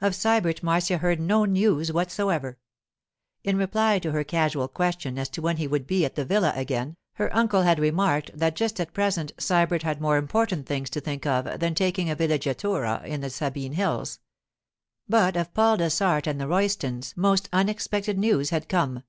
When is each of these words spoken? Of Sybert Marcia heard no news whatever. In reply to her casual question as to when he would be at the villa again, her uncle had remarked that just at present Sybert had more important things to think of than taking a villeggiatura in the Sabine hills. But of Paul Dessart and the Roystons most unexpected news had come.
Of 0.00 0.12
Sybert 0.14 0.62
Marcia 0.62 0.98
heard 0.98 1.18
no 1.18 1.44
news 1.44 1.90
whatever. 1.90 2.58
In 3.42 3.56
reply 3.56 3.98
to 3.98 4.12
her 4.12 4.22
casual 4.22 4.68
question 4.68 5.18
as 5.18 5.28
to 5.30 5.42
when 5.42 5.56
he 5.56 5.66
would 5.66 5.84
be 5.84 6.04
at 6.04 6.14
the 6.14 6.24
villa 6.24 6.52
again, 6.54 6.96
her 7.14 7.34
uncle 7.34 7.62
had 7.62 7.80
remarked 7.80 8.30
that 8.38 8.54
just 8.54 8.78
at 8.78 8.92
present 8.92 9.32
Sybert 9.36 9.82
had 9.82 10.00
more 10.00 10.16
important 10.16 10.66
things 10.68 10.90
to 10.90 11.00
think 11.00 11.26
of 11.26 11.58
than 11.58 11.74
taking 11.74 12.08
a 12.08 12.14
villeggiatura 12.14 13.04
in 13.04 13.20
the 13.20 13.30
Sabine 13.30 13.72
hills. 13.72 14.20
But 15.08 15.36
of 15.36 15.52
Paul 15.54 15.78
Dessart 15.78 16.28
and 16.28 16.40
the 16.40 16.46
Roystons 16.46 17.12
most 17.16 17.48
unexpected 17.52 18.16
news 18.16 18.50
had 18.50 18.68
come. 18.68 19.02